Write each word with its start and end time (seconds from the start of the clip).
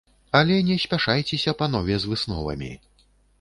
Але 0.37 0.55
не 0.69 0.77
спяшайцеся, 0.83 1.53
панове, 1.61 1.99
з 2.07 2.11
высновамі. 2.13 2.73